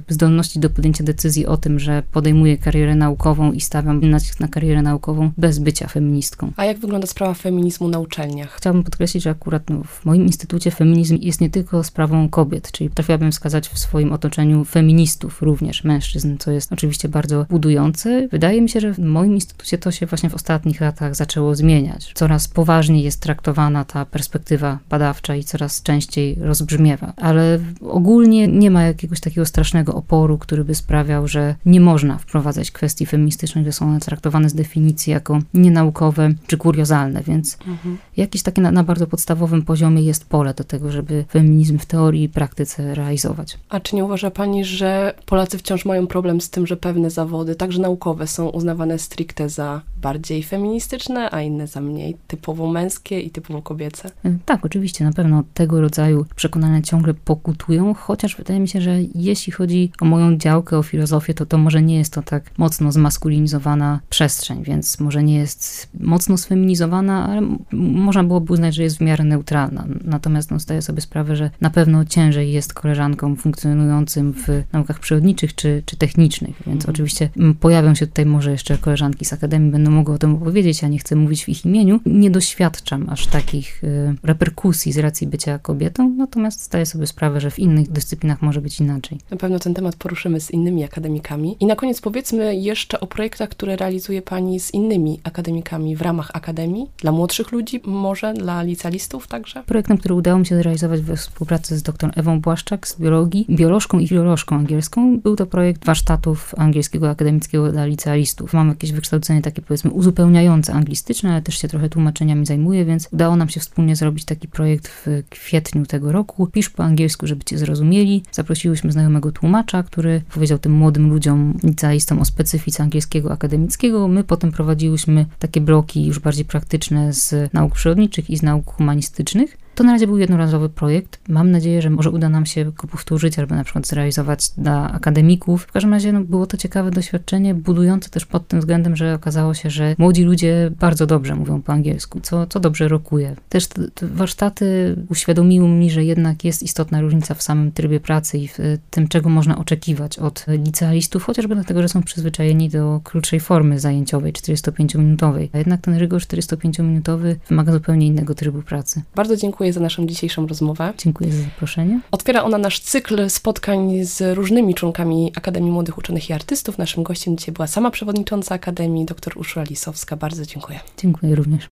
zdolności 0.09 0.59
do 0.59 0.69
podjęcia 0.69 1.03
decyzji 1.03 1.45
o 1.45 1.57
tym, 1.57 1.79
że 1.79 2.03
podejmuję 2.11 2.57
karierę 2.57 2.95
naukową 2.95 3.51
i 3.51 3.61
stawiam 3.61 4.09
nacisk 4.09 4.39
na 4.39 4.47
karierę 4.47 4.81
naukową 4.81 5.31
bez 5.37 5.59
bycia 5.59 5.87
feministką. 5.87 6.51
A 6.57 6.65
jak 6.65 6.79
wygląda 6.79 7.07
sprawa 7.07 7.33
feminizmu 7.33 7.87
na 7.87 7.99
uczelniach? 7.99 8.51
Chciałabym 8.51 8.83
podkreślić, 8.83 9.23
że 9.23 9.29
akurat 9.29 9.69
no, 9.69 9.83
w 9.83 10.05
moim 10.05 10.25
instytucie 10.25 10.71
feminizm 10.71 11.17
jest 11.21 11.41
nie 11.41 11.49
tylko 11.49 11.83
sprawą 11.83 12.29
kobiet, 12.29 12.71
czyli 12.71 12.89
trafiłabym 12.89 13.31
wskazać 13.31 13.69
w 13.69 13.79
swoim 13.79 14.13
otoczeniu 14.13 14.65
feministów, 14.65 15.41
również 15.41 15.83
mężczyzn, 15.83 16.37
co 16.37 16.51
jest 16.51 16.73
oczywiście 16.73 17.09
bardzo 17.09 17.45
budujące. 17.49 18.27
Wydaje 18.27 18.61
mi 18.61 18.69
się, 18.69 18.79
że 18.79 18.93
moim 19.19 19.33
instytucie 19.33 19.77
to 19.77 19.91
się 19.91 20.05
właśnie 20.05 20.29
w 20.29 20.35
ostatnich 20.35 20.81
latach 20.81 21.15
zaczęło 21.15 21.55
zmieniać. 21.55 22.11
Coraz 22.15 22.47
poważniej 22.47 23.03
jest 23.03 23.21
traktowana 23.21 23.85
ta 23.85 24.05
perspektywa 24.05 24.79
badawcza 24.89 25.35
i 25.35 25.43
coraz 25.43 25.81
częściej 25.81 26.35
rozbrzmiewa. 26.41 27.13
Ale 27.17 27.59
ogólnie 27.81 28.47
nie 28.47 28.71
ma 28.71 28.83
jakiegoś 28.83 29.19
takiego 29.19 29.45
strasznego 29.45 29.93
oporu, 29.95 30.37
który 30.37 30.63
by 30.63 30.75
sprawiał, 30.75 31.27
że 31.27 31.55
nie 31.65 31.81
można 31.81 32.17
wprowadzać 32.17 32.71
kwestii 32.71 33.05
feministycznych, 33.05 33.65
że 33.65 33.71
są 33.71 33.85
one 33.85 33.99
traktowane 33.99 34.49
z 34.49 34.53
definicji 34.53 35.13
jako 35.13 35.39
nienaukowe 35.53 36.33
czy 36.47 36.57
kuriozalne, 36.57 37.23
więc 37.23 37.57
mhm. 37.67 37.97
jakieś 38.17 38.43
takie 38.43 38.61
na, 38.61 38.71
na 38.71 38.83
bardzo 38.83 39.07
podstawowym 39.07 39.61
poziomie 39.61 40.01
jest 40.01 40.25
pole 40.25 40.53
do 40.53 40.63
tego, 40.63 40.91
żeby 40.91 41.25
feminizm 41.29 41.79
w 41.79 41.85
teorii 41.85 42.23
i 42.23 42.29
praktyce 42.29 42.95
realizować. 42.95 43.57
A 43.69 43.79
czy 43.79 43.95
nie 43.95 44.05
uważa 44.05 44.31
Pani, 44.31 44.65
że 44.65 45.13
Polacy 45.25 45.57
wciąż 45.57 45.85
mają 45.85 46.07
problem 46.07 46.41
z 46.41 46.49
tym, 46.49 46.67
że 46.67 46.77
pewne 46.77 47.09
zawody, 47.09 47.55
także 47.55 47.81
naukowe, 47.81 48.27
są 48.27 48.49
uznawane 48.49 48.99
stricte 49.09 49.49
za 49.49 49.81
bardziej 50.01 50.43
feministyczne, 50.43 51.31
a 51.31 51.41
inne 51.41 51.67
za 51.67 51.81
mniej 51.81 52.17
typowo 52.27 52.67
męskie 52.71 53.19
i 53.19 53.29
typowo 53.29 53.61
kobiece. 53.61 54.11
E, 54.25 54.37
tak, 54.45 54.65
oczywiście, 54.65 55.05
na 55.05 55.13
pewno 55.13 55.43
tego 55.53 55.81
rodzaju 55.81 56.25
przekonania 56.35 56.81
ciągle 56.81 57.13
pokutują, 57.13 57.93
chociaż 57.93 58.35
wydaje 58.35 58.59
mi 58.59 58.67
się, 58.67 58.81
że 58.81 58.97
jeśli 59.15 59.53
chodzi 59.53 59.91
o 60.01 60.05
moją 60.05 60.37
działkę, 60.37 60.77
o 60.77 60.83
filozofię, 60.83 61.33
to 61.33 61.45
to 61.45 61.57
może 61.57 61.81
nie 61.81 61.97
jest 61.97 62.13
to 62.13 62.21
tak 62.21 62.51
mocno 62.57 62.91
zmaskulinizowana 62.91 63.99
przestrzeń, 64.09 64.63
więc 64.63 64.99
może 64.99 65.23
nie 65.23 65.35
jest 65.35 65.89
mocno 65.99 66.37
sfeminizowana, 66.37 67.27
ale 67.29 67.41
można 67.71 68.23
byłoby 68.23 68.53
uznać, 68.53 68.75
że 68.75 68.83
jest 68.83 68.97
w 68.97 69.01
miarę 69.01 69.23
neutralna. 69.23 69.85
Natomiast 70.03 70.51
no, 70.51 70.59
zdaję 70.59 70.81
sobie 70.81 71.01
sprawę, 71.01 71.35
że 71.35 71.49
na 71.61 71.69
pewno 71.69 72.05
ciężej 72.05 72.51
jest 72.51 72.73
koleżankom 72.73 73.35
funkcjonującym 73.35 74.33
w 74.33 74.47
naukach 74.73 74.99
przyrodniczych 74.99 75.55
czy, 75.55 75.83
czy 75.85 75.97
technicznych, 75.97 76.55
więc 76.67 76.81
mhm. 76.81 76.89
oczywiście 76.95 77.29
pojawią 77.59 77.95
się 77.95 78.07
tutaj 78.07 78.25
może 78.25 78.51
jeszcze 78.51 78.77
koleżanki 78.77 78.98
z 79.23 79.33
Akademii, 79.33 79.71
będą 79.71 79.91
mogły 79.91 80.15
o 80.15 80.17
tym 80.17 80.35
opowiedzieć, 80.35 80.81
ja 80.81 80.87
nie 80.87 80.99
chcę 80.99 81.15
mówić 81.15 81.45
w 81.45 81.49
ich 81.49 81.65
imieniu. 81.65 81.99
Nie 82.05 82.31
doświadczam 82.31 83.09
aż 83.09 83.27
takich 83.27 83.83
y, 83.83 84.15
reperkusji 84.23 84.91
z 84.91 84.97
racji 84.97 85.27
bycia 85.27 85.59
kobietą, 85.59 86.09
natomiast 86.09 86.63
zdaję 86.63 86.85
sobie 86.85 87.07
sprawę, 87.07 87.41
że 87.41 87.51
w 87.51 87.59
innych 87.59 87.91
dyscyplinach 87.91 88.41
może 88.41 88.61
być 88.61 88.79
inaczej. 88.79 89.17
Na 89.31 89.37
pewno 89.37 89.59
ten 89.59 89.73
temat 89.73 89.95
poruszymy 89.95 90.39
z 90.39 90.51
innymi 90.51 90.83
akademikami. 90.83 91.55
I 91.59 91.65
na 91.65 91.75
koniec 91.75 92.01
powiedzmy 92.01 92.55
jeszcze 92.55 92.99
o 92.99 93.07
projektach, 93.07 93.49
które 93.49 93.75
realizuje 93.75 94.21
Pani 94.21 94.59
z 94.59 94.73
innymi 94.73 95.19
akademikami 95.23 95.95
w 95.95 96.01
ramach 96.01 96.31
Akademii, 96.33 96.87
dla 96.97 97.11
młodszych 97.11 97.51
ludzi, 97.51 97.81
może 97.85 98.33
dla 98.33 98.63
licealistów 98.63 99.27
także? 99.27 99.63
Projektem, 99.65 99.97
który 99.97 100.15
udało 100.15 100.39
mi 100.39 100.45
się 100.45 100.55
zrealizować 100.55 101.01
we 101.01 101.15
współpracy 101.15 101.77
z 101.77 101.83
dr 101.83 102.11
Ewą 102.15 102.41
Błaszczak 102.41 102.87
z 102.87 102.99
biologii, 102.99 103.45
biolożką 103.49 103.99
i 103.99 104.07
filolożką 104.07 104.55
angielską, 104.55 105.19
był 105.19 105.35
to 105.35 105.45
projekt 105.45 105.85
warsztatów 105.85 106.55
angielskiego 106.57 107.09
akademickiego 107.09 107.71
dla 107.71 107.85
licealistów. 107.85 108.53
Mam 108.53 108.69
jakieś 108.69 108.88
wykształcenie 108.93 109.41
takie 109.41 109.61
powiedzmy 109.61 109.91
uzupełniające 109.91 110.73
anglistyczne, 110.73 111.31
ale 111.31 111.41
też 111.41 111.57
się 111.57 111.67
trochę 111.67 111.89
tłumaczeniami 111.89 112.45
zajmuję, 112.45 112.85
więc 112.85 113.09
udało 113.11 113.35
nam 113.35 113.49
się 113.49 113.59
wspólnie 113.59 113.95
zrobić 113.95 114.25
taki 114.25 114.47
projekt 114.47 114.87
w 114.87 115.23
kwietniu 115.29 115.85
tego 115.85 116.11
roku. 116.11 116.47
Pisz 116.47 116.69
po 116.69 116.83
angielsku, 116.83 117.27
żeby 117.27 117.43
cię 117.43 117.57
zrozumieli. 117.57 118.23
Zaprosiłyśmy 118.31 118.91
znajomego 118.91 119.31
tłumacza, 119.31 119.83
który 119.83 120.21
powiedział 120.33 120.59
tym 120.59 120.71
młodym 120.71 121.09
ludziom, 121.09 121.57
licealistom 121.63 122.19
o 122.19 122.25
specyfice 122.25 122.83
angielskiego 122.83 123.31
akademickiego. 123.31 124.07
My 124.07 124.23
potem 124.23 124.51
prowadziłyśmy 124.51 125.25
takie 125.39 125.61
bloki 125.61 126.05
już 126.05 126.19
bardziej 126.19 126.45
praktyczne 126.45 127.13
z 127.13 127.53
nauk 127.53 127.73
przyrodniczych 127.73 128.29
i 128.29 128.37
z 128.37 128.41
nauk 128.41 128.73
humanistycznych. 128.73 129.57
To 129.79 129.83
na 129.83 129.91
razie 129.91 130.07
był 130.07 130.17
jednorazowy 130.17 130.69
projekt. 130.69 131.19
Mam 131.29 131.51
nadzieję, 131.51 131.81
że 131.81 131.89
może 131.89 132.11
uda 132.11 132.29
nam 132.29 132.45
się 132.45 132.65
go 132.65 132.87
powtórzyć 132.87 133.39
albo 133.39 133.55
na 133.55 133.63
przykład 133.63 133.87
zrealizować 133.87 134.49
dla 134.57 134.91
akademików. 134.91 135.63
W 135.63 135.71
każdym 135.71 135.93
razie 135.93 136.13
no, 136.13 136.21
było 136.21 136.47
to 136.47 136.57
ciekawe 136.57 136.91
doświadczenie, 136.91 137.55
budujące 137.55 138.09
też 138.09 138.25
pod 138.25 138.47
tym 138.47 138.59
względem, 138.59 138.95
że 138.95 139.13
okazało 139.13 139.53
się, 139.53 139.69
że 139.69 139.95
młodzi 139.97 140.23
ludzie 140.23 140.71
bardzo 140.79 141.05
dobrze 141.05 141.35
mówią 141.35 141.61
po 141.61 141.73
angielsku, 141.73 142.19
co, 142.21 142.47
co 142.47 142.59
dobrze 142.59 142.87
rokuje. 142.87 143.35
Też 143.49 143.67
te, 143.67 143.81
warsztaty 144.01 144.95
uświadomiły 145.09 145.67
mi, 145.67 145.91
że 145.91 146.03
jednak 146.03 146.43
jest 146.43 146.63
istotna 146.63 147.01
różnica 147.01 147.33
w 147.33 147.43
samym 147.43 147.71
trybie 147.71 147.99
pracy 147.99 148.37
i 148.37 148.47
w 148.47 148.57
tym, 148.89 149.07
czego 149.07 149.29
można 149.29 149.57
oczekiwać 149.57 150.19
od 150.19 150.45
licealistów, 150.47 151.23
chociażby 151.23 151.55
dlatego, 151.55 151.81
że 151.81 151.89
są 151.89 152.03
przyzwyczajeni 152.03 152.69
do 152.69 153.01
krótszej 153.03 153.39
formy 153.39 153.79
zajęciowej, 153.79 154.33
45-minutowej. 154.33 155.49
A 155.53 155.57
jednak 155.57 155.81
ten 155.81 155.95
rygor 155.95 156.21
45-minutowy 156.21 157.35
wymaga 157.49 157.73
zupełnie 157.73 158.07
innego 158.07 158.35
trybu 158.35 158.61
pracy. 158.61 159.01
Bardzo 159.15 159.35
dziękuję 159.37 159.68
dziękuję 159.69 159.73
za 159.73 159.79
naszą 159.79 160.07
dzisiejszą 160.07 160.47
rozmowę. 160.47 160.93
Dziękuję 160.97 161.31
za 161.31 161.43
zaproszenie. 161.43 161.99
Otwiera 162.11 162.43
ona 162.43 162.57
nasz 162.57 162.79
cykl 162.79 163.29
spotkań 163.29 164.05
z 164.05 164.37
różnymi 164.37 164.75
członkami 164.75 165.31
Akademii 165.35 165.71
Młodych 165.71 165.97
Uczonych 165.97 166.29
i 166.29 166.33
Artystów. 166.33 166.77
Naszym 166.77 167.03
gościem 167.03 167.37
dzisiaj 167.37 167.53
była 167.53 167.67
sama 167.67 167.91
przewodnicząca 167.91 168.55
Akademii, 168.55 169.05
dr 169.05 169.37
Urszula 169.37 169.65
Lisowska. 169.69 170.15
Bardzo 170.15 170.45
dziękuję. 170.45 170.79
Dziękuję 170.97 171.35
również. 171.35 171.67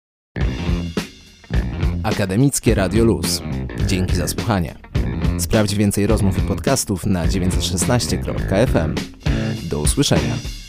Akademickie 2.04 2.76
Radio 2.76 3.04
Luz. 3.04 3.42
Dzięki 3.88 4.16
za 4.16 4.28
słuchanie. 4.28 4.76
Sprawdź 5.40 5.76
więcej 5.76 6.08
rozmów 6.08 6.38
i 6.38 6.42
podcastów 6.42 7.06
na 7.06 7.28
916.fm. 7.28 8.96
Do 9.70 9.80
usłyszenia. 9.80 10.62